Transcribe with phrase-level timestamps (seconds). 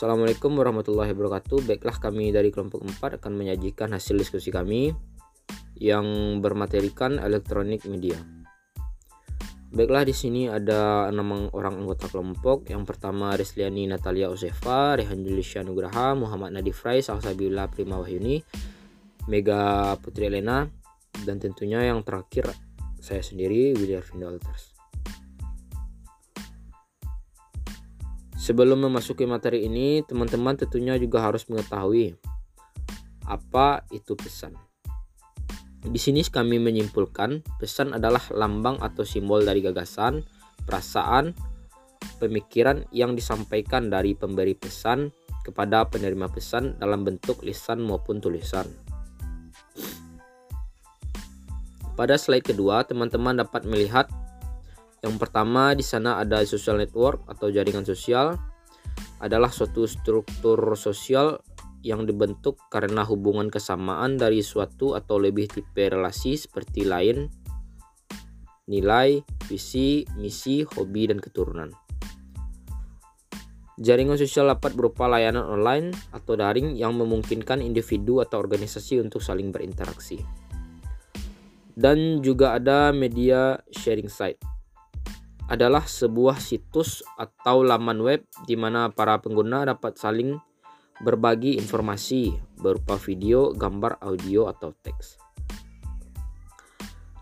[0.00, 1.60] Assalamualaikum warahmatullahi wabarakatuh.
[1.68, 4.96] Baiklah kami dari kelompok 4 akan menyajikan hasil diskusi kami
[5.76, 8.16] yang bermaterikan elektronik media.
[9.68, 12.72] Baiklah di sini ada enam orang anggota kelompok.
[12.72, 18.40] Yang pertama Resliani Natalia Osefa, Rehan Julisha Nugraha, Muhammad Nadi Frai, Salsabila Prima Wahyuni,
[19.28, 20.64] Mega Putri Elena,
[21.28, 22.48] dan tentunya yang terakhir
[23.04, 24.32] saya sendiri William Arvindo
[28.50, 32.18] Sebelum memasuki materi ini, teman-teman tentunya juga harus mengetahui
[33.22, 34.58] apa itu pesan.
[35.86, 40.26] Di sini kami menyimpulkan pesan adalah lambang atau simbol dari gagasan,
[40.66, 41.30] perasaan,
[42.18, 45.14] pemikiran yang disampaikan dari pemberi pesan
[45.46, 48.66] kepada penerima pesan dalam bentuk lisan maupun tulisan.
[51.94, 54.10] Pada slide kedua, teman-teman dapat melihat
[55.00, 58.36] yang pertama di sana ada social network atau jaringan sosial
[59.20, 61.40] adalah suatu struktur sosial
[61.80, 67.32] yang dibentuk karena hubungan kesamaan dari suatu atau lebih tipe relasi seperti lain,
[68.68, 71.72] nilai, visi, misi, hobi, dan keturunan.
[73.80, 79.48] Jaringan sosial dapat berupa layanan online atau daring yang memungkinkan individu atau organisasi untuk saling
[79.48, 80.20] berinteraksi.
[81.72, 84.59] Dan juga ada media sharing site
[85.50, 90.38] adalah sebuah situs atau laman web di mana para pengguna dapat saling
[91.02, 95.18] berbagi informasi berupa video, gambar, audio, atau teks.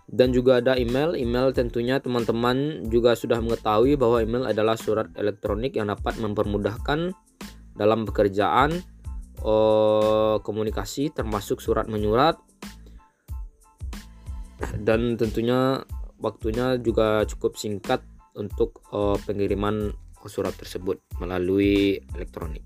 [0.09, 1.17] Dan juga ada email.
[1.17, 7.12] Email tentunya teman-teman juga sudah mengetahui bahwa email adalah surat elektronik yang dapat mempermudahkan
[7.77, 8.83] dalam pekerjaan,
[9.45, 12.37] oh, komunikasi termasuk surat menyurat
[14.83, 15.87] dan tentunya
[16.19, 18.03] waktunya juga cukup singkat
[18.39, 19.91] untuk uh, pengiriman
[20.28, 22.62] surat tersebut melalui elektronik.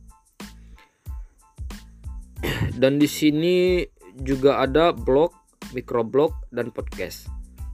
[2.81, 3.81] Dan di sini
[4.19, 5.33] juga ada blog,
[5.72, 7.31] microblog dan podcast.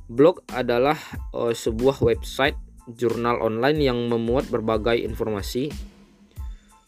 [0.09, 0.97] Blog adalah
[1.35, 2.57] uh, sebuah website
[2.89, 5.69] jurnal online yang memuat berbagai informasi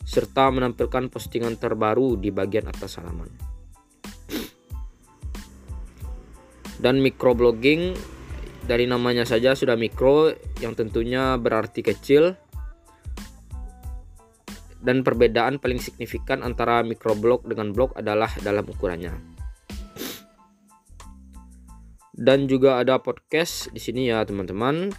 [0.01, 3.29] serta menampilkan postingan terbaru di bagian atas halaman.
[6.85, 7.93] Dan microblogging
[8.71, 10.31] dari namanya saja sudah mikro
[10.63, 12.39] yang tentunya berarti kecil
[14.79, 19.11] dan perbedaan paling signifikan antara mikroblok dengan blok adalah dalam ukurannya.
[22.15, 24.95] Dan juga ada podcast di sini ya teman-teman.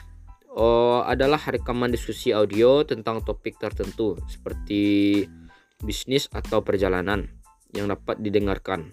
[0.52, 5.24] Oh, adalah rekaman diskusi audio tentang topik tertentu seperti
[5.80, 7.24] bisnis atau perjalanan
[7.72, 8.92] yang dapat didengarkan.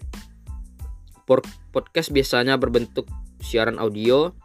[1.75, 3.11] Podcast biasanya berbentuk
[3.43, 4.38] siaran audio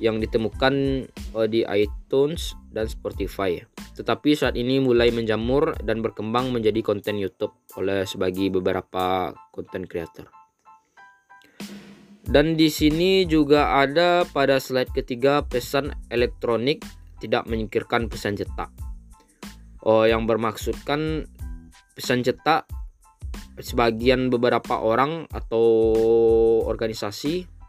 [0.00, 1.06] yang ditemukan
[1.36, 3.60] uh, di iTunes dan Spotify.
[3.94, 10.26] Tetapi saat ini mulai menjamur dan berkembang menjadi konten YouTube oleh sebagai beberapa konten creator.
[12.24, 16.80] Dan di sini juga ada pada slide ketiga pesan elektronik
[17.20, 18.72] tidak menyingkirkan pesan cetak.
[19.84, 21.28] Oh, yang bermaksudkan
[21.92, 22.64] pesan cetak
[23.60, 25.64] sebagian beberapa orang atau
[26.64, 27.59] organisasi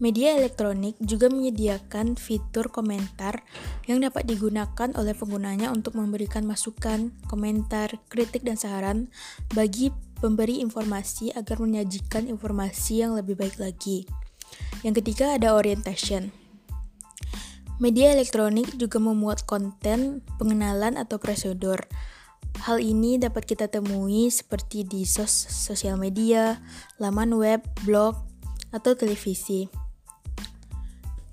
[0.02, 3.46] Media elektronik juga menyediakan fitur komentar
[3.86, 9.06] yang dapat digunakan oleh penggunanya untuk memberikan masukan, komentar, kritik, dan saran
[9.54, 14.02] bagi pemberi informasi agar menyajikan informasi yang lebih baik lagi.
[14.82, 16.34] Yang ketiga ada orientation.
[17.78, 21.78] Media elektronik juga memuat konten pengenalan atau prosedur.
[22.66, 26.58] Hal ini dapat kita temui seperti di sos sosial media,
[26.98, 28.18] laman web, blog,
[28.74, 29.83] atau televisi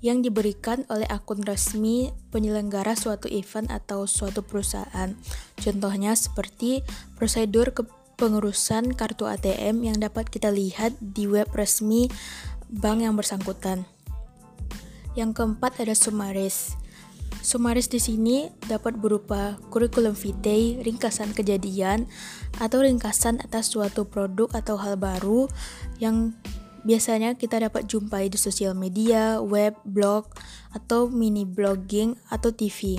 [0.02, 5.14] yang diberikan oleh akun resmi penyelenggara suatu event atau suatu perusahaan.
[5.56, 6.82] Contohnya seperti
[7.14, 12.10] prosedur kepengurusan kartu ATM yang dapat kita lihat di web resmi
[12.66, 13.86] bank yang bersangkutan.
[15.14, 16.74] Yang keempat ada sumaris.
[17.42, 22.06] Sumaris di sini dapat berupa kurikulum vitae, ringkasan kejadian,
[22.62, 25.50] atau ringkasan atas suatu produk atau hal baru
[25.98, 26.38] yang
[26.82, 30.30] biasanya kita dapat jumpai di sosial media, web, blog,
[30.74, 32.98] atau mini blogging atau TV.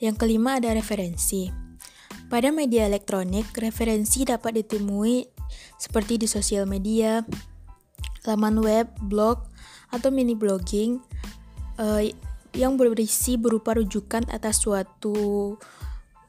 [0.00, 1.48] Yang kelima ada referensi.
[2.28, 5.24] Pada media elektronik, referensi dapat ditemui
[5.76, 7.24] seperti di sosial media,
[8.24, 9.44] laman web, blog,
[9.92, 10.98] atau mini blogging
[11.78, 12.02] uh,
[12.54, 15.54] yang berisi berupa rujukan atas suatu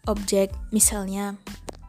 [0.06, 1.38] objek, misalnya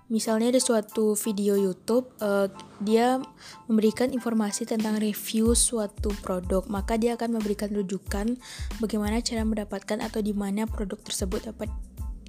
[0.06, 2.46] Misalnya ada suatu video YouTube, uh,
[2.78, 3.18] dia
[3.66, 8.38] memberikan informasi tentang review suatu produk, maka dia akan memberikan rujukan
[8.78, 11.66] bagaimana cara mendapatkan atau di mana produk tersebut dapat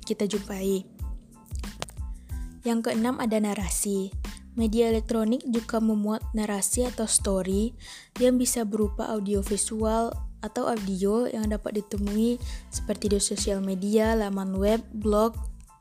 [0.09, 0.89] kita jumpai.
[2.65, 4.09] Yang keenam ada narasi.
[4.57, 7.77] Media elektronik juga memuat narasi atau story
[8.17, 10.09] yang bisa berupa audio visual
[10.41, 12.41] atau audio yang dapat ditemui
[12.73, 15.37] seperti di sosial media, laman web, blog,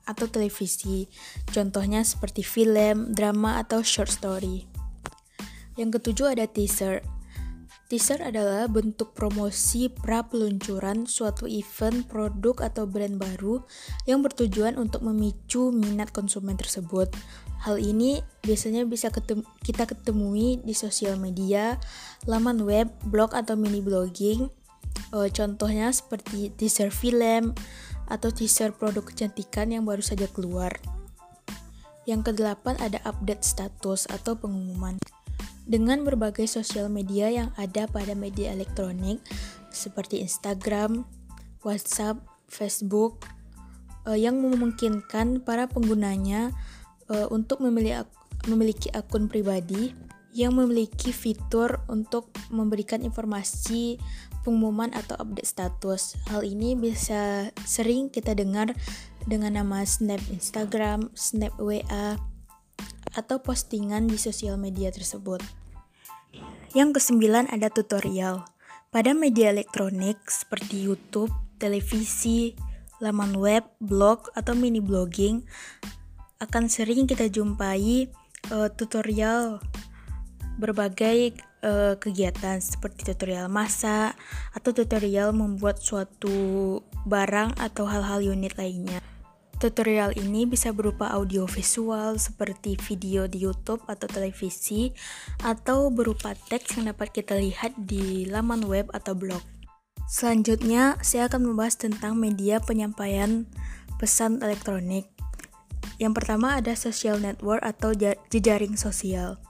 [0.06, 1.11] atau televisi.
[1.50, 4.64] Contohnya seperti film, drama, atau short story.
[5.76, 7.05] Yang ketujuh ada teaser.
[7.87, 13.62] Teaser adalah bentuk promosi pra peluncuran suatu event, produk, atau brand baru
[14.11, 17.06] yang bertujuan untuk memicu minat konsumen tersebut.
[17.62, 21.79] Hal ini biasanya bisa ketemu, kita ketemui di sosial media,
[22.26, 24.50] laman web, blog, atau mini blogging.
[25.14, 27.55] Uh, contohnya seperti teaser film,
[28.06, 30.75] atau teaser produk kecantikan yang baru saja keluar.
[32.06, 34.99] Yang kedelapan ada update status atau pengumuman.
[35.67, 39.19] Dengan berbagai sosial media yang ada pada media elektronik
[39.75, 41.03] seperti Instagram,
[41.67, 43.26] WhatsApp, Facebook,
[44.06, 46.55] uh, yang memungkinkan para penggunanya
[47.11, 48.08] uh, untuk memilih ak
[48.47, 49.91] memiliki akun pribadi
[50.31, 53.99] yang memiliki fitur untuk memberikan informasi
[54.46, 56.14] pengumuman atau update status.
[56.31, 58.70] Hal ini bisa sering kita dengar
[59.26, 62.14] dengan nama Snap Instagram, Snap WA,
[63.19, 65.43] atau postingan di sosial media tersebut.
[66.78, 68.46] Yang kesembilan ada tutorial.
[68.94, 72.54] Pada media elektronik seperti YouTube, televisi,
[73.02, 75.43] laman web, blog, atau mini blogging,
[76.38, 78.06] akan sering kita jumpai
[78.54, 79.58] uh, tutorial
[80.56, 84.14] berbagai uh, kegiatan seperti tutorial masak
[84.54, 89.02] atau tutorial membuat suatu barang atau hal-hal unik lainnya.
[89.56, 94.92] Tutorial ini bisa berupa audio visual seperti video di YouTube atau televisi
[95.40, 99.40] atau berupa teks yang dapat kita lihat di laman web atau blog.
[100.06, 103.48] Selanjutnya, saya akan membahas tentang media penyampaian
[103.96, 105.08] pesan elektronik.
[105.96, 107.96] Yang pertama ada social network atau
[108.28, 109.41] jejaring sosial.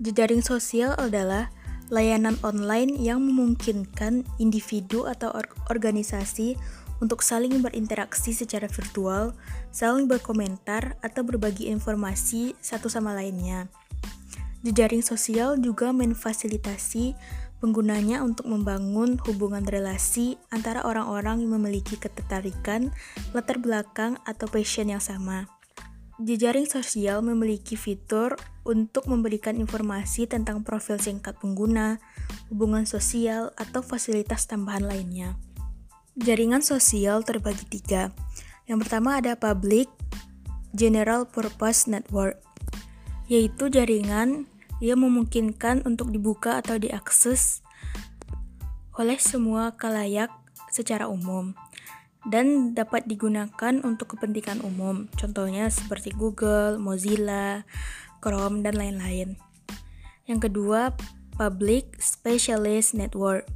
[0.00, 1.52] Jejaring sosial adalah
[1.92, 5.28] layanan online yang memungkinkan individu atau
[5.68, 6.56] organisasi
[7.04, 9.36] untuk saling berinteraksi secara virtual,
[9.68, 13.68] saling berkomentar, atau berbagi informasi satu sama lainnya.
[14.64, 17.12] Jejaring sosial juga memfasilitasi
[17.60, 22.88] penggunanya untuk membangun hubungan relasi antara orang-orang yang memiliki ketertarikan,
[23.36, 25.59] latar belakang, atau passion yang sama.
[26.20, 31.96] Jejaring sosial memiliki fitur untuk memberikan informasi tentang profil singkat pengguna,
[32.52, 35.40] hubungan sosial, atau fasilitas tambahan lainnya.
[36.20, 38.12] Jaringan sosial terbagi tiga.
[38.68, 39.88] Yang pertama ada Public
[40.76, 42.36] General Purpose Network,
[43.32, 44.44] yaitu jaringan
[44.84, 47.64] yang memungkinkan untuk dibuka atau diakses
[49.00, 50.28] oleh semua kalayak
[50.68, 51.56] secara umum
[52.28, 57.64] dan dapat digunakan untuk kepentingan umum, contohnya seperti Google, Mozilla,
[58.20, 59.40] Chrome, dan lain-lain.
[60.28, 60.92] Yang kedua,
[61.40, 63.48] Public Specialist Network,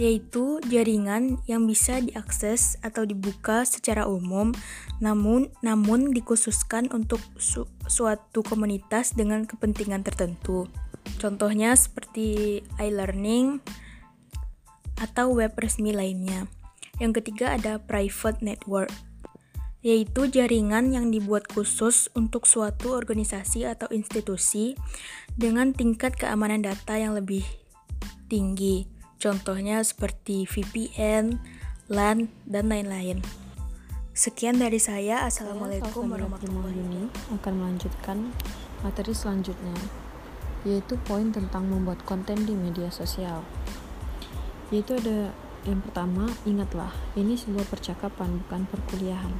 [0.00, 4.56] yaitu jaringan yang bisa diakses atau dibuka secara umum,
[5.04, 10.64] namun namun dikhususkan untuk su suatu komunitas dengan kepentingan tertentu.
[11.20, 13.60] Contohnya seperti e-learning
[14.96, 16.48] atau web resmi lainnya.
[17.02, 18.94] Yang ketiga ada private network,
[19.82, 24.78] yaitu jaringan yang dibuat khusus untuk suatu organisasi atau institusi
[25.34, 27.42] dengan tingkat keamanan data yang lebih
[28.30, 28.86] tinggi.
[29.18, 31.42] Contohnya seperti VPN,
[31.90, 33.18] LAN, dan lain-lain.
[34.14, 35.26] Sekian dari saya.
[35.26, 37.34] Assalamualaikum warahmatullahi wabarakatuh.
[37.42, 38.18] akan melanjutkan
[38.86, 39.74] materi selanjutnya,
[40.62, 43.42] yaitu poin tentang membuat konten di media sosial.
[44.70, 49.30] Yaitu ada yang pertama, ingatlah, ini sebuah percakapan bukan perkuliahan.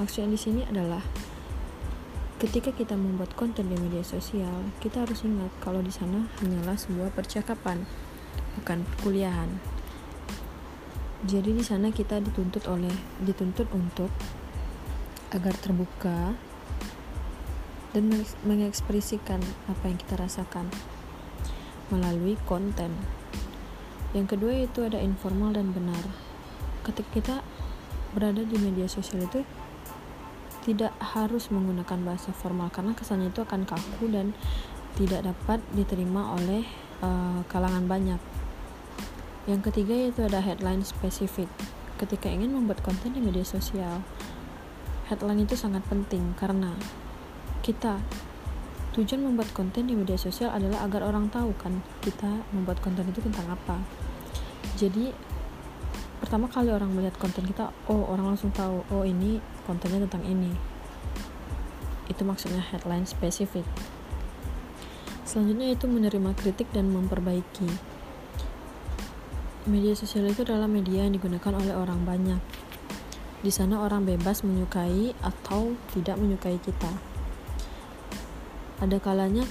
[0.00, 1.04] Maksudnya di sini adalah
[2.40, 7.12] ketika kita membuat konten di media sosial, kita harus ingat kalau di sana hanyalah sebuah
[7.12, 7.84] percakapan,
[8.56, 9.50] bukan perkuliahan.
[11.28, 14.08] Jadi di sana kita dituntut oleh dituntut untuk
[15.34, 16.32] agar terbuka
[17.92, 18.04] dan
[18.46, 20.70] mengekspresikan apa yang kita rasakan
[21.90, 23.17] melalui konten.
[24.16, 26.00] Yang kedua itu ada informal dan benar.
[26.84, 27.36] Ketika kita
[28.16, 29.44] berada di media sosial itu
[30.64, 34.36] tidak harus menggunakan bahasa formal karena kesannya itu akan kaku dan
[34.96, 36.64] tidak dapat diterima oleh
[37.04, 38.20] uh, kalangan banyak.
[39.48, 41.48] Yang ketiga yaitu ada headline spesifik.
[41.96, 44.04] Ketika ingin membuat konten di media sosial,
[45.08, 46.76] headline itu sangat penting karena
[47.64, 47.96] kita
[48.92, 53.24] tujuan membuat konten di media sosial adalah agar orang tahu kan kita membuat konten itu
[53.24, 53.78] tentang apa.
[54.78, 55.10] Jadi
[56.22, 60.54] pertama kali orang melihat konten kita oh orang langsung tahu oh ini kontennya tentang ini.
[62.06, 63.66] Itu maksudnya headline spesifik
[65.28, 67.68] selanjutnya itu menerima kritik dan memperbaiki.
[69.68, 72.40] Media sosial itu adalah media yang digunakan oleh orang banyak.
[73.44, 76.88] Di sana orang bebas menyukai atau tidak menyukai kita.
[78.80, 79.44] Ada kalanya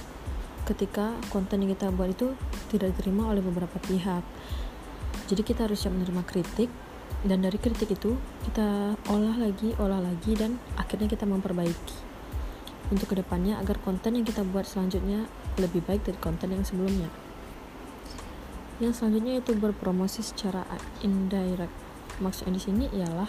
[0.66, 2.34] ketika konten yang kita buat itu
[2.74, 4.26] tidak diterima oleh beberapa pihak
[5.28, 6.72] jadi kita harus siap menerima kritik
[7.22, 8.16] dan dari kritik itu
[8.48, 12.08] kita olah lagi olah lagi dan akhirnya kita memperbaiki
[12.88, 15.28] untuk ke depannya agar konten yang kita buat selanjutnya
[15.60, 17.12] lebih baik dari konten yang sebelumnya.
[18.80, 20.64] Yang selanjutnya itu berpromosi secara
[21.04, 21.74] indirect.
[22.22, 23.28] Maksudnya di sini ialah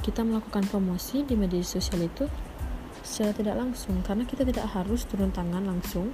[0.00, 2.24] kita melakukan promosi di media sosial itu
[3.04, 6.08] secara tidak langsung karena kita tidak harus turun tangan langsung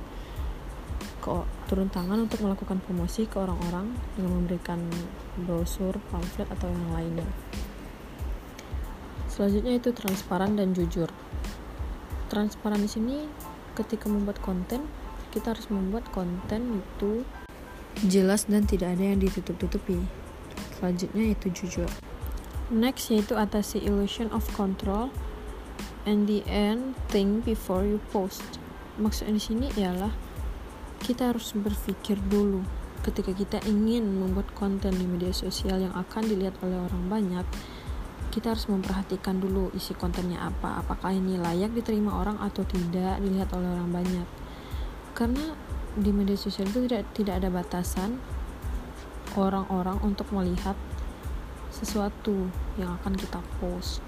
[1.27, 1.35] ke
[1.67, 4.79] turun tangan untuk melakukan promosi ke orang-orang dengan memberikan
[5.43, 7.27] brosur, pamflet atau yang lainnya.
[9.27, 11.11] Selanjutnya itu transparan dan jujur.
[12.31, 13.27] Transparan di sini
[13.75, 14.87] ketika membuat konten,
[15.35, 17.27] kita harus membuat konten itu
[18.07, 19.99] jelas dan tidak ada yang ditutup-tutupi.
[20.79, 21.91] Selanjutnya itu jujur.
[22.71, 25.11] Next yaitu atasi illusion of control
[26.07, 28.63] and the end think before you post.
[28.97, 30.26] Maksudnya di sini ialah
[31.03, 32.65] kita harus berpikir dulu.
[33.05, 37.47] Ketika kita ingin membuat konten di media sosial yang akan dilihat oleh orang banyak
[38.37, 40.85] kita harus memperhatikan dulu isi kontennya apa.
[40.85, 44.29] Apakah ini layak diterima orang atau tidak dilihat oleh orang banyak.
[45.17, 45.57] Karena
[45.97, 48.21] di media sosial itu tidak tidak ada batasan
[49.41, 50.77] orang-orang untuk melihat
[51.73, 54.05] sesuatu yang akan kita post.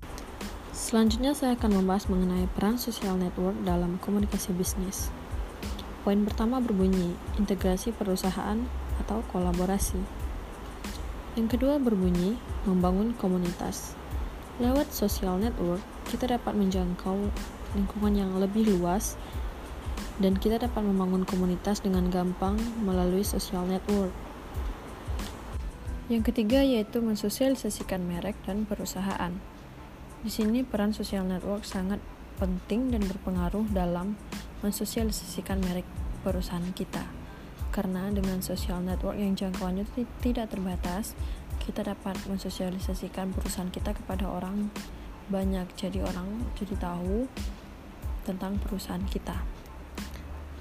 [0.76, 5.08] Selanjutnya saya akan membahas mengenai peran social network dalam komunikasi bisnis.
[6.06, 8.58] Poin pertama berbunyi integrasi perusahaan
[9.02, 9.98] atau kolaborasi.
[11.34, 13.94] Yang kedua berbunyi membangun komunitas.
[14.58, 15.78] Lewat social network,
[16.10, 17.30] kita dapat menjangkau
[17.78, 19.14] lingkungan yang lebih luas
[20.18, 24.10] dan kita dapat membangun komunitas dengan gampang melalui social network.
[26.10, 29.30] Yang ketiga yaitu mensosialisasikan merek dan perusahaan.
[30.24, 32.02] Di sini peran social network sangat
[32.40, 34.18] penting dan berpengaruh dalam
[34.64, 35.86] mensosialisasikan merek
[36.26, 37.06] perusahaan kita.
[37.68, 39.84] Karena dengan social network yang jangkauannya
[40.24, 41.14] tidak terbatas,
[41.62, 44.72] kita dapat mensosialisasikan perusahaan kita kepada orang
[45.28, 45.68] banyak.
[45.76, 47.28] Jadi orang jadi tahu
[48.24, 49.36] tentang perusahaan kita.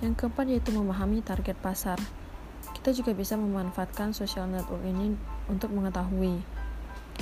[0.03, 1.97] Yang keempat yaitu memahami target pasar.
[2.75, 5.17] Kita juga bisa memanfaatkan social network ini
[5.49, 6.39] untuk mengetahui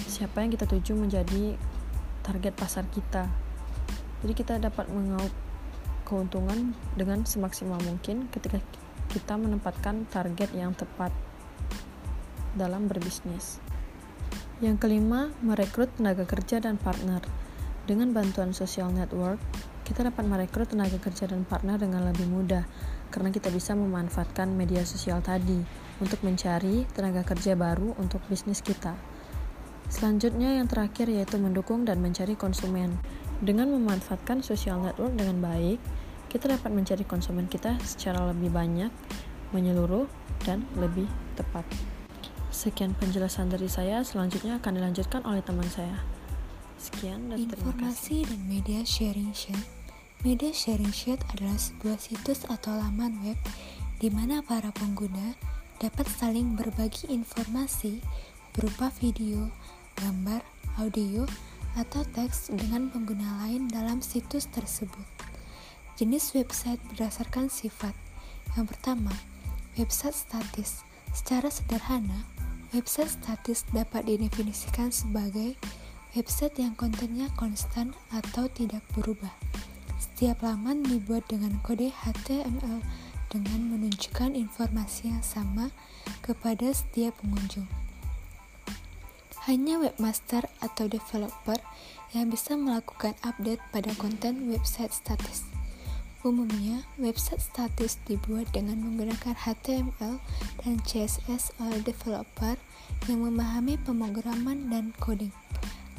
[0.04, 1.56] siapa yang kita tuju menjadi
[2.26, 3.32] target pasar kita.
[4.26, 5.32] Jadi kita dapat mengaup
[6.06, 8.62] keuntungan dengan semaksimal mungkin ketika
[9.10, 11.10] kita menempatkan target yang tepat
[12.56, 13.60] dalam berbisnis.
[14.64, 17.20] Yang kelima, merekrut tenaga kerja dan partner.
[17.84, 19.38] Dengan bantuan social network,
[19.86, 22.66] kita dapat merekrut tenaga kerja dan partner dengan lebih mudah
[23.14, 25.62] karena kita bisa memanfaatkan media sosial tadi
[26.02, 28.98] untuk mencari tenaga kerja baru untuk bisnis kita.
[29.86, 32.98] Selanjutnya yang terakhir yaitu mendukung dan mencari konsumen.
[33.44, 35.80] Dengan memanfaatkan social network dengan baik,
[36.32, 38.92] kita dapat mencari konsumen kita secara lebih banyak,
[39.52, 40.08] menyeluruh,
[40.48, 41.64] dan lebih tepat.
[42.52, 46.00] Sekian penjelasan dari saya, selanjutnya akan dilanjutkan oleh teman saya.
[46.80, 48.24] Sekian dan terima kasih.
[48.24, 49.64] Informasi dan media sharing sheet.
[50.24, 53.40] Media sharing sheet adalah sebuah situs atau laman web
[54.00, 55.36] di mana para pengguna
[55.80, 58.00] dapat saling berbagi informasi
[58.56, 59.52] berupa video,
[60.00, 60.40] gambar,
[60.80, 61.28] audio,
[61.76, 65.04] atau teks dengan pengguna lain dalam situs tersebut.
[65.96, 67.96] Jenis website berdasarkan sifat.
[68.56, 69.12] Yang pertama,
[69.80, 70.84] website statis.
[71.16, 72.28] Secara sederhana,
[72.76, 75.56] website statis dapat didefinisikan sebagai
[76.16, 79.32] website yang kontennya konstan atau tidak berubah.
[80.00, 82.80] Setiap laman dibuat dengan kode HTML
[83.32, 85.72] dengan menunjukkan informasi yang sama
[86.24, 87.68] kepada setiap pengunjung.
[89.46, 91.62] Hanya webmaster atau developer
[92.18, 95.46] yang bisa melakukan update pada konten website statis.
[96.26, 100.18] Umumnya, website statis dibuat dengan menggunakan HTML
[100.66, 102.58] dan CSS oleh developer
[103.06, 105.30] yang memahami pemrograman dan coding.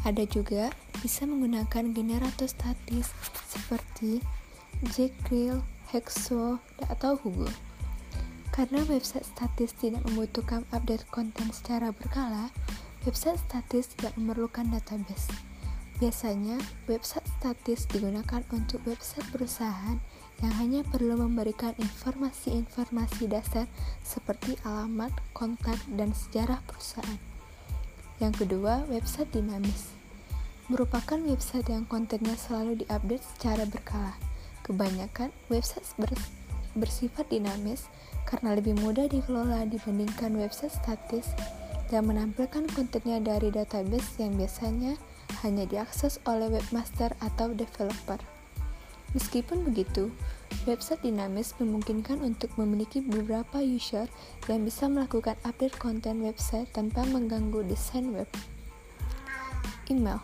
[0.03, 3.15] Ada juga bisa menggunakan generator statis
[3.47, 4.19] seperti
[4.91, 5.63] Jekyll,
[5.95, 6.59] Hexo,
[6.91, 7.47] atau Hugo.
[8.51, 12.51] Karena website statis tidak membutuhkan update konten secara berkala,
[13.07, 15.31] Website statis tidak memerlukan database.
[16.03, 16.59] Biasanya,
[16.91, 20.03] website statis digunakan untuk website perusahaan
[20.43, 23.71] yang hanya perlu memberikan informasi-informasi dasar
[24.03, 27.17] seperti alamat, kontak, dan sejarah perusahaan.
[28.19, 29.97] Yang kedua, website dinamis
[30.67, 34.19] merupakan website yang kontennya selalu diupdate secara berkala.
[34.67, 35.87] Kebanyakan website
[36.75, 37.87] bersifat dinamis
[38.27, 41.31] karena lebih mudah dikelola dibandingkan website statis
[41.91, 44.99] dan menampilkan kontennya dari database yang biasanya
[45.43, 48.19] hanya diakses oleh webmaster atau developer.
[49.15, 50.11] Meskipun begitu,
[50.69, 54.11] website dinamis memungkinkan untuk memiliki beberapa user
[54.51, 58.29] yang bisa melakukan update konten website tanpa mengganggu desain web.
[59.87, 60.19] Email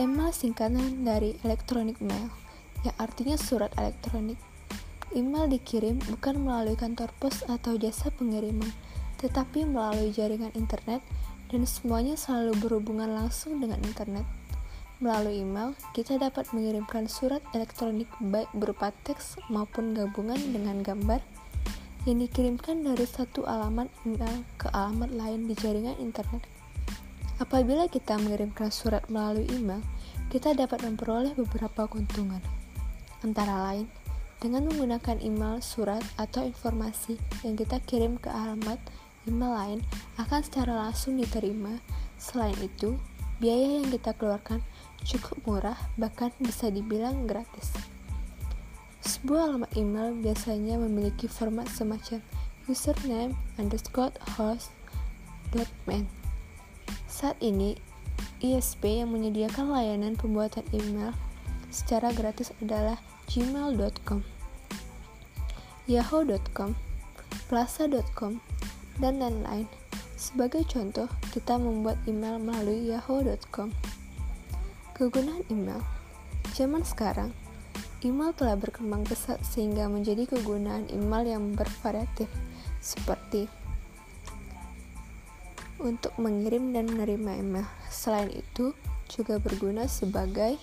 [0.00, 2.32] Email singkatan dari electronic mail,
[2.88, 4.40] yang artinya surat elektronik.
[5.12, 8.72] Email dikirim bukan melalui kantor pos atau jasa pengiriman,
[9.20, 11.04] tetapi melalui jaringan internet
[11.52, 14.24] dan semuanya selalu berhubungan langsung dengan internet.
[15.00, 21.20] Melalui email, kita dapat mengirimkan surat elektronik baik berupa teks maupun gabungan dengan gambar
[22.08, 26.44] yang dikirimkan dari satu alamat email ke alamat lain di jaringan internet.
[27.40, 29.80] Apabila kita mengirimkan surat melalui email,
[30.28, 32.40] kita dapat memperoleh beberapa keuntungan.
[33.24, 33.88] Antara lain,
[34.40, 38.80] dengan menggunakan email, surat, atau informasi yang kita kirim ke alamat
[39.28, 39.84] lain
[40.16, 41.80] akan secara langsung diterima.
[42.16, 42.96] Selain itu,
[43.40, 44.64] biaya yang kita keluarkan
[45.04, 47.72] cukup murah, bahkan bisa dibilang gratis.
[49.00, 52.20] Sebuah alamat email biasanya memiliki format semacam
[52.68, 54.70] username underscore host
[55.88, 56.04] man.
[57.08, 57.74] Saat ini,
[58.44, 61.16] ISP yang menyediakan layanan pembuatan email
[61.72, 64.20] secara gratis adalah gmail.com,
[65.88, 66.76] yahoo.com,
[67.48, 68.42] plaza.com,
[69.00, 69.66] dan lain-lain.
[70.20, 73.72] Sebagai contoh, kita membuat email melalui yahoo.com.
[74.92, 75.80] Kegunaan email
[76.50, 77.30] Zaman sekarang,
[78.02, 82.26] email telah berkembang pesat sehingga menjadi kegunaan email yang bervariatif,
[82.82, 83.46] seperti
[85.78, 87.68] untuk mengirim dan menerima email.
[87.86, 88.74] Selain itu,
[89.06, 90.58] juga berguna sebagai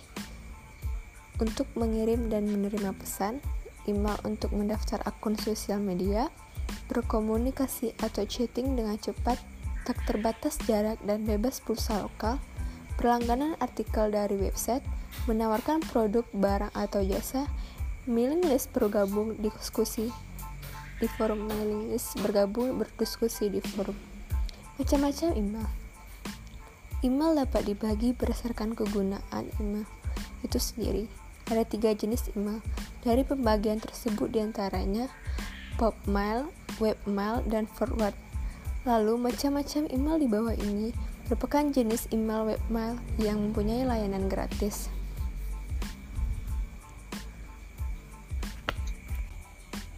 [1.39, 3.39] untuk mengirim dan menerima pesan,
[3.87, 6.27] email untuk mendaftar akun sosial media,
[6.87, 9.39] berkomunikasi atau chatting dengan cepat,
[9.87, 12.39] tak terbatas jarak dan bebas pulsa lokal,
[12.99, 14.83] berlangganan artikel dari website,
[15.25, 17.47] menawarkan produk, barang atau jasa,
[18.07, 20.09] mailing list bergabung di diskusi.
[20.97, 23.93] Di forum mailing list bergabung berdiskusi di forum.
[24.81, 25.69] Macam-macam email
[27.05, 29.85] email dapat dibagi berdasarkan kegunaan email
[30.41, 31.05] itu sendiri.
[31.47, 32.59] Ada tiga jenis email
[33.05, 35.07] dari pembagian tersebut di antaranya
[35.77, 38.13] pop mail webmail, dan forward.
[38.87, 40.95] Lalu, macam-macam email di bawah ini
[41.27, 44.87] merupakan jenis email webmail yang mempunyai layanan gratis.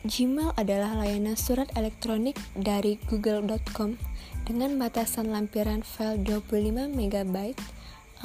[0.09, 3.93] Gmail adalah layanan surat elektronik dari google.com
[4.49, 7.35] dengan batasan lampiran file 25 MB.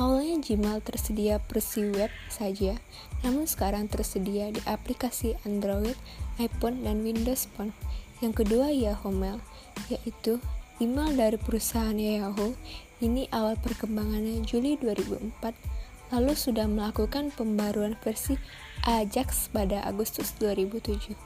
[0.01, 2.81] Awalnya Gmail tersedia versi web saja,
[3.25, 5.97] namun sekarang tersedia di aplikasi Android,
[6.37, 7.73] iPhone, dan Windows Phone.
[8.21, 9.41] Yang kedua Yahoo Mail,
[9.89, 10.39] yaitu
[10.79, 12.53] email dari perusahaan Yahoo.
[13.01, 18.39] Ini awal perkembangannya Juli 2004, lalu sudah melakukan pembaruan versi
[18.85, 21.17] Ajax pada Agustus 2007.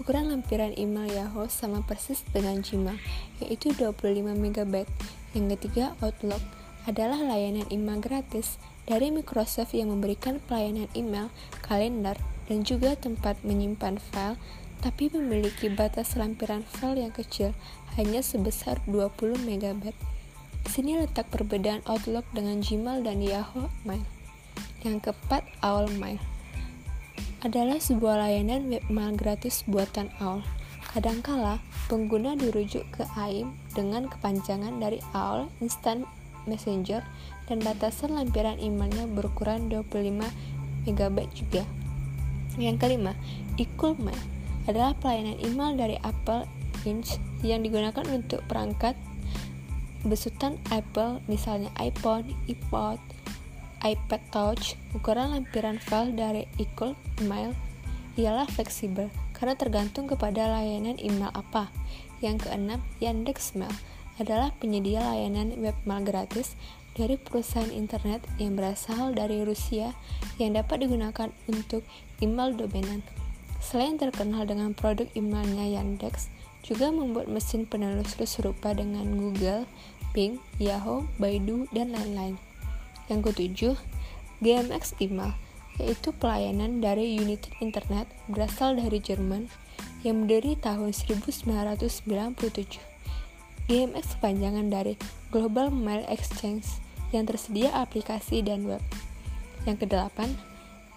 [0.00, 2.96] Ukuran lampiran email Yahoo sama persis dengan Gmail,
[3.44, 4.74] yaitu 25 MB.
[5.36, 6.42] Yang ketiga, Outlook
[6.88, 11.30] adalah layanan email gratis dari Microsoft yang memberikan pelayanan email,
[11.62, 12.18] kalender,
[12.50, 14.36] dan juga tempat menyimpan file
[14.82, 17.54] tapi memiliki batas lampiran file yang kecil,
[17.94, 19.94] hanya sebesar 20 MB.
[20.66, 24.02] Di sini letak perbedaan Outlook dengan Gmail dan Yahoo Mail.
[24.82, 26.18] Yang keempat, Owl Mail
[27.42, 30.46] adalah sebuah layanan webmail gratis buatan Owl.
[30.94, 31.58] Kadangkala,
[31.90, 36.06] pengguna dirujuk ke AIM dengan kepanjangan dari Owl Instant
[36.46, 37.02] Messenger
[37.50, 40.22] dan batasan lampiran emailnya berukuran 25
[40.86, 41.62] MB juga.
[42.60, 43.12] Yang kelima,
[43.56, 44.22] Mail
[44.68, 46.46] adalah pelayanan email dari Apple
[46.86, 47.18] Inc.
[47.42, 48.94] yang digunakan untuk perangkat
[50.02, 52.98] besutan Apple, misalnya iPhone, iPod,
[53.82, 54.74] iPad Touch.
[54.94, 56.94] Ukuran lampiran file dari eCool
[57.26, 57.54] Mail
[58.18, 61.70] ialah fleksibel karena tergantung kepada layanan email apa.
[62.22, 63.72] Yang keenam, Yandex Mail
[64.20, 66.54] adalah penyedia layanan webmail gratis
[66.92, 69.96] dari perusahaan internet yang berasal dari Rusia
[70.36, 71.84] yang dapat digunakan untuk
[72.20, 73.00] email domenan.
[73.62, 76.28] Selain terkenal dengan produk emailnya Yandex,
[76.62, 79.66] juga membuat mesin penelusur serupa dengan Google,
[80.14, 82.38] Bing, Yahoo, Baidu, dan lain-lain.
[83.10, 83.76] Yang ketujuh,
[84.42, 85.34] GMX Email,
[85.80, 89.48] yaitu pelayanan dari United Internet berasal dari Jerman
[90.02, 92.82] yang berdiri tahun 1997.
[93.70, 94.98] GMX kepanjangan dari
[95.30, 96.81] Global Mail Exchange
[97.12, 98.82] yang tersedia aplikasi dan web.
[99.68, 100.34] Yang kedelapan,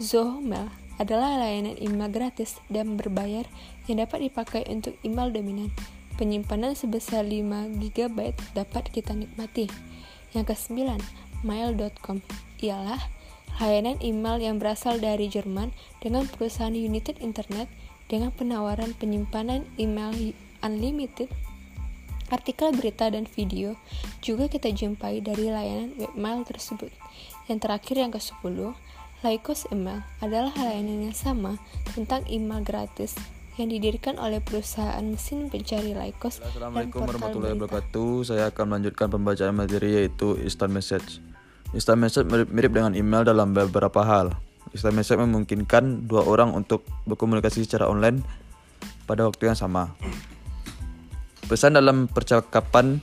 [0.01, 3.43] Zoho Mail adalah layanan email gratis dan berbayar
[3.86, 5.69] yang dapat dipakai untuk email dominan.
[6.15, 8.17] Penyimpanan sebesar 5 GB
[8.56, 9.67] dapat kita nikmati.
[10.32, 11.04] Yang kesembilan,
[11.43, 12.23] mail.com
[12.63, 12.99] ialah
[13.60, 17.67] layanan email yang berasal dari Jerman dengan perusahaan United Internet
[18.08, 20.32] dengan penawaran penyimpanan email
[20.63, 21.28] unlimited
[22.33, 23.77] Artikel berita dan video
[24.25, 26.89] juga kita jumpai dari layanan webmail tersebut.
[27.45, 28.57] Yang terakhir yang ke-10,
[29.21, 31.61] Lycos Email adalah layanan yang sama
[31.93, 33.13] tentang email gratis
[33.55, 38.11] yang didirikan oleh perusahaan mesin pencari Lycos Assalamualaikum warahmatullahi wabarakatuh.
[38.27, 41.23] Saya akan melanjutkan pembacaan materi yaitu instant message.
[41.71, 44.35] Instant message mirip, mirip dengan email dalam beberapa hal.
[44.75, 48.25] Instant message memungkinkan dua orang untuk berkomunikasi secara online
[49.07, 49.93] pada waktu yang sama.
[51.45, 52.97] Pesan dalam percakapan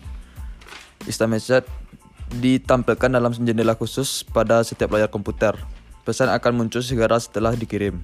[1.06, 1.66] Message
[2.32, 5.54] ditampilkan dalam jendela khusus pada setiap layar komputer.
[6.02, 8.02] Pesan akan muncul segera setelah dikirim.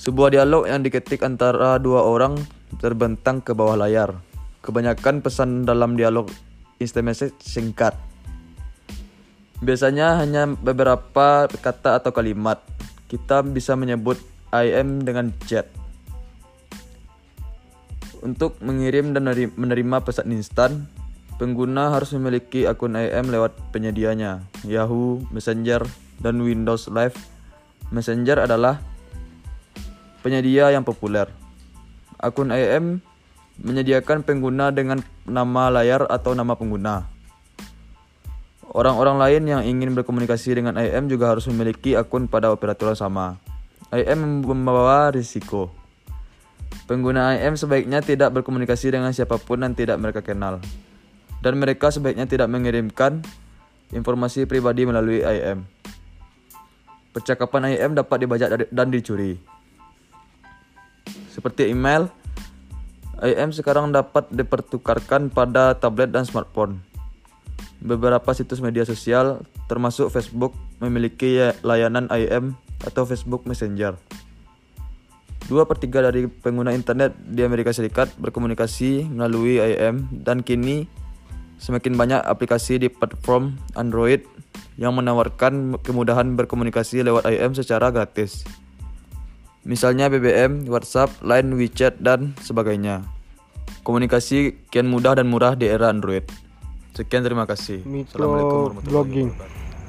[0.00, 2.36] Sebuah dialog yang diketik antara dua orang
[2.76, 4.12] terbentang ke bawah layar.
[4.60, 6.28] Kebanyakan pesan dalam dialog
[6.76, 7.96] instant message singkat.
[9.64, 12.60] Biasanya hanya beberapa kata atau kalimat.
[13.08, 14.20] Kita bisa menyebut
[14.52, 15.83] IM dengan chat.
[18.24, 20.88] Untuk mengirim dan menerima pesan instan,
[21.36, 25.84] pengguna harus memiliki akun IM lewat penyedianya, Yahoo, Messenger,
[26.24, 27.20] dan Windows Live.
[27.92, 28.80] Messenger adalah
[30.24, 31.28] penyedia yang populer.
[32.16, 33.04] Akun IM
[33.60, 37.04] menyediakan pengguna dengan nama layar atau nama pengguna.
[38.72, 43.36] Orang-orang lain yang ingin berkomunikasi dengan IM juga harus memiliki akun pada operator yang sama.
[43.92, 45.83] IM membawa risiko.
[46.84, 50.60] Pengguna IM sebaiknya tidak berkomunikasi dengan siapa pun yang tidak mereka kenal.
[51.40, 53.24] Dan mereka sebaiknya tidak mengirimkan
[53.92, 55.64] informasi pribadi melalui IM.
[57.16, 59.40] Percakapan IM dapat dibajak dan dicuri.
[61.32, 62.12] Seperti email,
[63.24, 66.84] IM sekarang dapat dipertukarkan pada tablet dan smartphone.
[67.80, 69.40] Beberapa situs media sosial,
[69.72, 70.52] termasuk Facebook,
[70.84, 73.96] memiliki layanan IM atau Facebook Messenger.
[75.44, 80.88] Dua per tiga dari pengguna internet di Amerika Serikat berkomunikasi melalui IM dan kini
[81.60, 84.24] semakin banyak aplikasi di platform Android
[84.80, 88.48] yang menawarkan kemudahan berkomunikasi lewat IM secara gratis.
[89.64, 93.04] Misalnya BBM, WhatsApp, Line, WeChat, dan sebagainya.
[93.84, 96.24] Komunikasi kian mudah dan murah di era Android.
[96.96, 97.84] Sekian terima kasih.
[97.84, 99.32] Microblogging.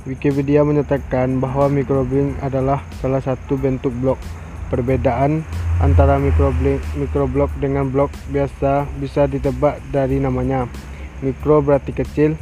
[0.03, 4.19] Wikipedia menyatakan bahwa microblogging adalah salah satu bentuk blog
[4.65, 5.45] Perbedaan
[5.77, 10.65] antara microblog dengan blog biasa bisa ditebak dari namanya.
[11.21, 12.33] Mikro berarti kecil.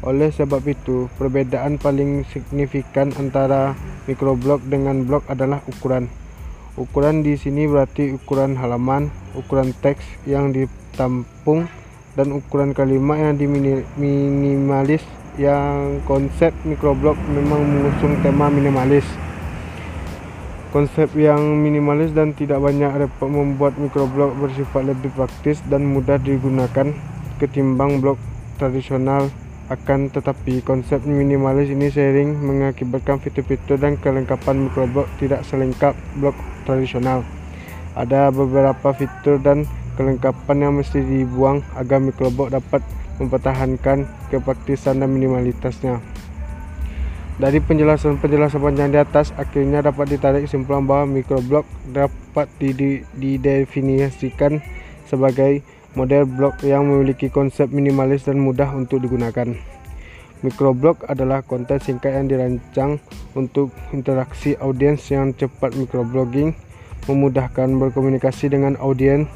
[0.00, 3.76] Oleh sebab itu, perbedaan paling signifikan antara
[4.08, 6.08] microblog dengan blog adalah ukuran.
[6.80, 11.68] Ukuran di sini berarti ukuran halaman, ukuran teks yang ditampung,
[12.16, 15.04] dan ukuran kalimat yang diminimalis.
[15.36, 19.04] Yang konsep microblog memang mengusung tema minimalis.
[20.70, 26.94] Konsep yang minimalis dan tidak banyak repot membuat microblog bersifat lebih praktis dan mudah digunakan
[27.42, 28.22] ketimbang blog
[28.54, 29.26] tradisional.
[29.66, 37.26] Akan tetapi, konsep minimalis ini sering mengakibatkan fitur-fitur dan kelengkapan microblog tidak selengkap blog tradisional.
[37.98, 39.66] Ada beberapa fitur dan
[39.98, 42.86] kelengkapan yang mesti dibuang agar microblog dapat
[43.18, 45.98] mempertahankan kepraktisan dan minimalitasnya.
[47.40, 52.52] Dari penjelasan-penjelasan panjang di atas, akhirnya dapat ditarik kesimpulan bahwa microblog dapat
[53.16, 54.60] didefinisikan
[55.08, 55.64] sebagai
[55.96, 59.56] model blog yang memiliki konsep minimalis dan mudah untuk digunakan.
[60.44, 63.00] Microblog adalah konten singkat yang dirancang
[63.32, 66.52] untuk interaksi audiens yang cepat microblogging,
[67.08, 69.32] memudahkan berkomunikasi dengan audiens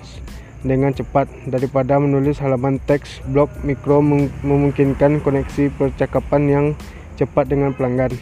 [0.61, 4.05] dengan cepat daripada menulis halaman teks blog mikro
[4.45, 6.67] memungkinkan koneksi percakapan yang
[7.15, 8.15] cepat dengan pelanggan.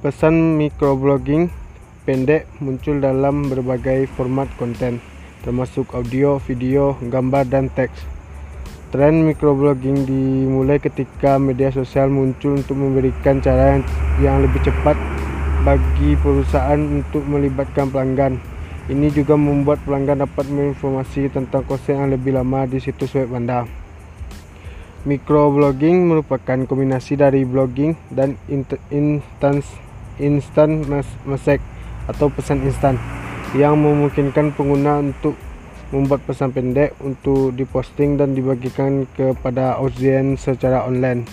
[0.00, 1.50] Pesan microblogging
[2.06, 5.02] pendek muncul dalam berbagai format konten,
[5.42, 8.06] termasuk audio, video, gambar, dan teks.
[8.94, 13.82] Tren microblogging dimulai ketika media sosial muncul untuk memberikan cara yang,
[14.22, 14.94] yang lebih cepat
[15.66, 18.38] bagi perusahaan untuk melibatkan pelanggan.
[18.86, 23.85] Ini juga membuat pelanggan dapat menginformasi tentang konsep yang lebih lama di situs web Anda.
[25.04, 29.60] Microblogging merupakan kombinasi dari blogging dan instant
[30.16, 30.88] instant
[31.28, 31.62] message
[32.08, 32.96] atau pesan instan
[33.52, 35.36] yang memungkinkan pengguna untuk
[35.94, 41.28] membuat pesan pendek untuk diposting dan dibagikan kepada audiens secara online.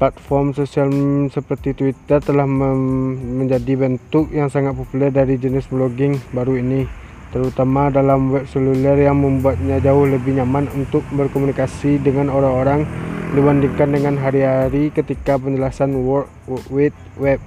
[0.00, 0.88] Platform sosial
[1.28, 6.99] seperti Twitter telah menjadi bentuk yang sangat populer dari jenis blogging baru ini
[7.30, 12.86] terutama dalam web seluler yang membuatnya jauh lebih nyaman untuk berkomunikasi dengan orang-orang
[13.30, 16.26] dibandingkan dengan hari-hari ketika penjelasan World
[16.74, 17.38] Wide Web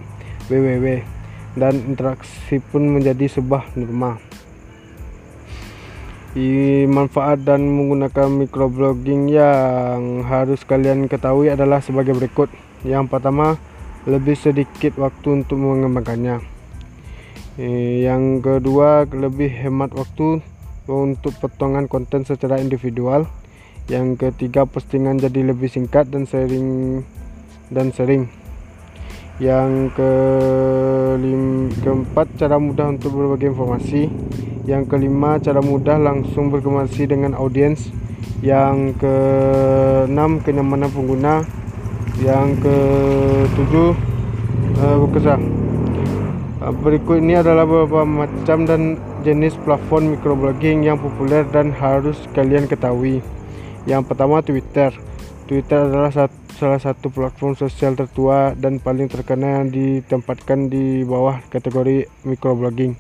[0.48, 1.04] (WWW)
[1.60, 4.18] dan interaksi pun menjadi sebuah norma.
[6.34, 12.50] I, manfaat dan menggunakan microblogging yang harus kalian ketahui adalah sebagai berikut.
[12.82, 13.62] Yang pertama,
[14.10, 16.53] lebih sedikit waktu untuk mengembangkannya.
[17.54, 20.42] Eh, yang kedua lebih hemat waktu
[20.90, 23.30] untuk potongan konten secara individual.
[23.86, 27.06] Yang ketiga postingan jadi lebih singkat dan sering
[27.70, 28.26] dan sering.
[29.38, 34.10] Yang kelim, keempat cara mudah untuk berbagi informasi.
[34.66, 37.94] Yang kelima cara mudah langsung berkomunikasi dengan audiens.
[38.42, 41.46] Yang keenam kenyamanan pengguna.
[42.18, 43.94] Yang ketujuh
[44.82, 45.73] uh, berkesan
[46.72, 48.96] berikut ini adalah beberapa macam dan
[49.28, 53.20] jenis platform microblogging yang populer dan harus kalian ketahui.
[53.84, 54.96] Yang pertama Twitter.
[55.44, 56.08] Twitter adalah
[56.56, 62.96] salah satu platform sosial tertua dan paling terkenal yang ditempatkan di bawah kategori microblogging.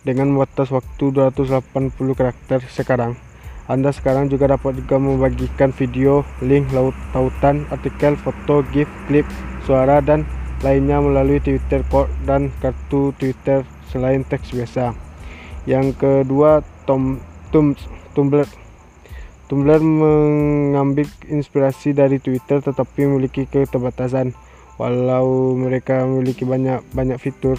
[0.00, 1.68] Dengan batas waktu 280
[2.16, 3.20] karakter sekarang.
[3.68, 6.72] Anda sekarang juga dapat juga membagikan video, link,
[7.12, 9.28] tautan, artikel, foto, GIF, klip,
[9.68, 10.24] suara, dan
[10.62, 14.94] lainnya melalui Twitter Core dan kartu Twitter selain teks biasa.
[15.68, 17.20] Yang kedua, Tom,
[17.52, 17.76] Tum,
[18.16, 18.48] Tumblr.
[19.48, 24.36] Tumblr mengambil inspirasi dari Twitter tetapi memiliki keterbatasan.
[24.78, 27.58] Walau mereka memiliki banyak banyak fitur,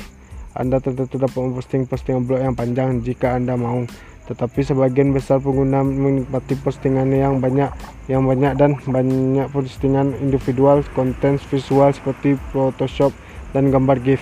[0.55, 3.83] Anda tentu dapat memposting postingan blog yang panjang jika Anda mau
[4.29, 7.73] tetapi sebagian besar pengguna menikmati postingan yang banyak
[8.05, 13.09] yang banyak dan banyak postingan individual konten visual seperti Photoshop
[13.57, 14.21] dan gambar GIF.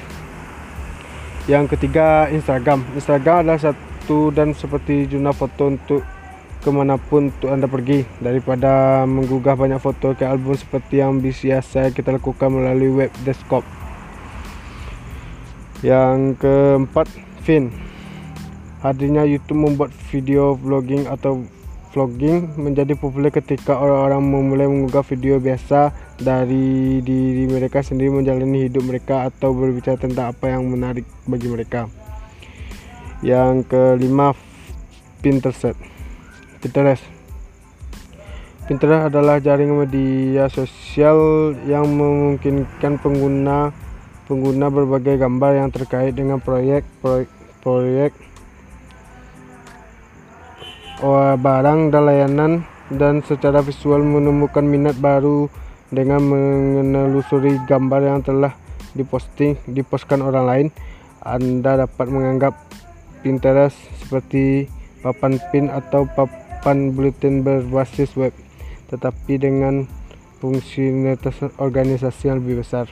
[1.51, 2.87] Yang ketiga Instagram.
[2.95, 6.01] Instagram adalah satu dan seperti jurnal foto untuk
[6.63, 11.91] ke mana pun untuk anda pergi daripada menggugah banyak foto ke album seperti yang biasa
[11.91, 13.67] kita lakukan melalui web desktop.
[15.83, 17.07] Yang keempat
[17.47, 17.86] Fin.
[18.85, 21.41] Hadirnya YouTube membuat video vlogging atau
[21.97, 25.89] vlogging menjadi populer ketika orang-orang memulai mengunggah video biasa
[26.21, 31.89] dari diri mereka sendiri menjalani hidup mereka atau berbicara tentang apa yang menarik bagi mereka.
[33.25, 34.37] Yang kelima,
[35.25, 35.73] Pinterest.
[36.61, 37.01] Pinterest.
[38.69, 43.73] Pinterest adalah jaringan media sosial yang memungkinkan pengguna
[44.27, 47.31] pengguna berbagai gambar yang terkait dengan proyek proyek,
[47.63, 48.11] proyek
[51.37, 52.51] barang dan layanan
[52.89, 55.45] dan secara visual menemukan minat baru
[55.93, 58.57] dengan menelusuri gambar yang telah
[58.97, 60.67] diposting dipostkan orang lain
[61.21, 62.57] Anda dapat menganggap
[63.21, 64.71] Pinterest seperti
[65.05, 68.33] papan pin atau papan bulletin berbasis web
[68.89, 69.85] tetapi dengan
[70.41, 70.89] fungsi
[71.61, 72.89] organisasi yang lebih besar